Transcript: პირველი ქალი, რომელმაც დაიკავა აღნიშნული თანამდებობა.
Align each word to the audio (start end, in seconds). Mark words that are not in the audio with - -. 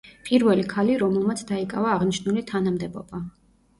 პირველი 0.27 0.63
ქალი, 0.71 0.95
რომელმაც 1.03 1.43
დაიკავა 1.53 1.93
აღნიშნული 1.99 2.47
თანამდებობა. 2.53 3.21